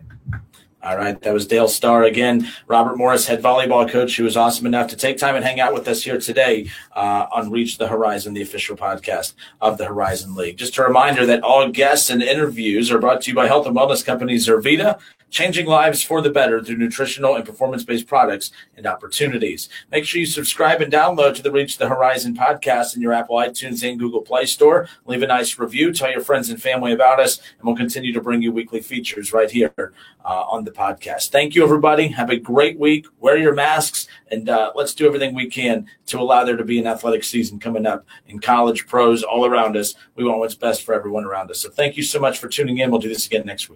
All 0.83 0.95
right, 0.95 1.19
that 1.21 1.33
was 1.33 1.47
Dale 1.47 1.67
Starr 1.67 2.03
again. 2.03 2.47
Robert 2.67 2.97
Morris, 2.97 3.25
head 3.25 3.41
volleyball 3.41 3.89
coach, 3.89 4.15
who 4.15 4.23
was 4.23 4.37
awesome 4.37 4.67
enough 4.67 4.87
to 4.89 4.95
take 4.95 5.17
time 5.17 5.35
and 5.35 5.43
hang 5.43 5.59
out 5.59 5.73
with 5.73 5.87
us 5.87 6.03
here 6.03 6.19
today 6.19 6.69
uh, 6.95 7.25
on 7.33 7.49
Reach 7.49 7.79
the 7.79 7.87
Horizon, 7.87 8.35
the 8.35 8.43
official 8.43 8.77
podcast 8.77 9.33
of 9.59 9.79
the 9.79 9.85
Horizon 9.85 10.35
League. 10.35 10.55
Just 10.55 10.77
a 10.77 10.83
reminder 10.83 11.25
that 11.25 11.41
all 11.41 11.67
guests 11.69 12.11
and 12.11 12.21
interviews 12.21 12.91
are 12.91 12.99
brought 12.99 13.21
to 13.23 13.31
you 13.31 13.35
by 13.35 13.47
health 13.47 13.65
and 13.65 13.75
wellness 13.75 14.05
company 14.05 14.35
Zurvita 14.35 14.99
changing 15.29 15.65
lives 15.65 16.03
for 16.03 16.21
the 16.21 16.29
better 16.29 16.63
through 16.63 16.77
nutritional 16.77 17.35
and 17.35 17.45
performance 17.45 17.83
based 17.83 18.07
products 18.07 18.51
and 18.75 18.85
opportunities. 18.85 19.69
Make 19.91 20.05
sure 20.05 20.19
you 20.19 20.25
subscribe 20.25 20.81
and 20.81 20.91
download 20.91 21.35
to 21.35 21.41
the 21.41 21.51
Reach 21.51 21.77
the 21.77 21.89
Horizon 21.89 22.35
podcast 22.35 22.95
in 22.95 23.01
your 23.01 23.13
Apple 23.13 23.37
iTunes 23.37 23.87
and 23.87 23.99
Google 23.99 24.21
Play 24.21 24.45
Store. 24.45 24.87
Leave 25.05 25.23
a 25.23 25.27
nice 25.27 25.57
review, 25.59 25.93
tell 25.93 26.11
your 26.11 26.21
friends 26.21 26.49
and 26.49 26.61
family 26.61 26.93
about 26.93 27.19
us, 27.19 27.37
and 27.37 27.67
we'll 27.67 27.75
continue 27.75 28.13
to 28.13 28.21
bring 28.21 28.41
you 28.41 28.51
weekly 28.51 28.81
features 28.81 29.33
right 29.33 29.51
here 29.51 29.73
uh, 29.77 30.43
on 30.49 30.63
the 30.63 30.71
podcast. 30.71 31.29
Thank 31.29 31.55
you, 31.55 31.63
everybody. 31.63 32.07
Have 32.09 32.29
a 32.29 32.37
great 32.37 32.77
week. 32.79 33.05
Wear 33.19 33.37
your 33.37 33.53
masks, 33.53 34.07
and 34.31 34.49
uh, 34.49 34.71
let's 34.75 34.93
do 34.93 35.07
everything 35.07 35.33
we 35.33 35.49
can 35.49 35.87
to 36.07 36.19
allow 36.19 36.43
there 36.43 36.57
to 36.57 36.63
be 36.63 36.79
an 36.79 36.87
athletic 36.87 37.23
season 37.23 37.59
coming 37.59 37.85
up 37.85 38.05
in 38.27 38.39
college, 38.39 38.87
pros, 38.87 39.23
all 39.23 39.45
around 39.45 39.77
us. 39.77 39.95
We 40.15 40.23
want 40.23 40.39
what's 40.39 40.55
best 40.55 40.83
for 40.83 40.93
everyone 40.93 41.25
around 41.25 41.51
us. 41.51 41.59
So 41.59 41.69
thank 41.69 41.97
you 41.97 42.03
so 42.03 42.19
much 42.19 42.39
for 42.39 42.47
tuning 42.47 42.77
in. 42.79 42.91
We'll 42.91 43.01
do 43.01 43.09
this 43.09 43.25
again 43.25 43.45
next 43.45 43.69
week. 43.69 43.75